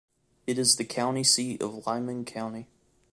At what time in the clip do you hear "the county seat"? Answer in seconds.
0.77-1.61